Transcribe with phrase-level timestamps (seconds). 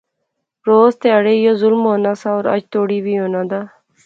[0.67, 3.61] روز تہاڑے یو ظلم ہونا سا اور اج توڑی وی ہونا دا